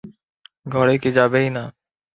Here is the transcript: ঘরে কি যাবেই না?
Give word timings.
ঘরে 0.65 0.95
কি 1.01 1.09
যাবেই 1.17 1.47
না? 1.49 1.63